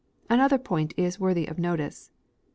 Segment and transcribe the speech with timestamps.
[0.31, 2.09] Another point is worthy of notice.